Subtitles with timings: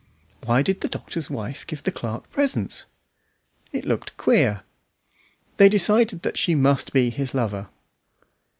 [0.43, 2.87] Why did the doctor's wife give the clerk presents?
[3.71, 4.61] It looked queer.
[5.57, 7.67] They decided that she must be his lover.